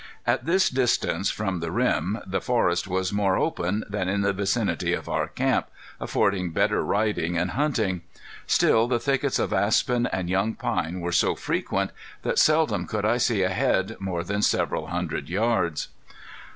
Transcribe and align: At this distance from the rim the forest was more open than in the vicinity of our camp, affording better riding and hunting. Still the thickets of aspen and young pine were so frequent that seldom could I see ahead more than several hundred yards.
At 0.25 0.45
this 0.47 0.71
distance 0.71 1.29
from 1.29 1.59
the 1.59 1.69
rim 1.71 2.21
the 2.25 2.41
forest 2.41 2.87
was 2.87 3.13
more 3.13 3.37
open 3.37 3.83
than 3.87 4.09
in 4.09 4.21
the 4.21 4.33
vicinity 4.33 4.93
of 4.93 5.07
our 5.07 5.27
camp, 5.27 5.67
affording 5.99 6.49
better 6.49 6.83
riding 6.83 7.37
and 7.37 7.51
hunting. 7.51 8.01
Still 8.47 8.87
the 8.87 8.99
thickets 8.99 9.37
of 9.37 9.53
aspen 9.53 10.07
and 10.07 10.27
young 10.27 10.55
pine 10.55 11.01
were 11.01 11.11
so 11.11 11.35
frequent 11.35 11.91
that 12.23 12.39
seldom 12.39 12.87
could 12.87 13.05
I 13.05 13.17
see 13.17 13.43
ahead 13.43 13.95
more 13.99 14.23
than 14.23 14.41
several 14.41 14.87
hundred 14.87 15.29
yards. 15.29 15.89